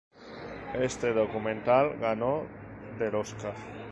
[0.81, 2.47] Este documental ganó
[2.97, 3.53] del Oscar.